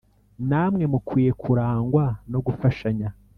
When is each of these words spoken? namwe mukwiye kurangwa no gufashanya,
namwe 0.49 0.83
mukwiye 0.91 1.31
kurangwa 1.41 2.03
no 2.31 2.39
gufashanya, 2.45 3.07